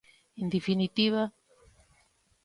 [0.41, 1.23] En definitiva...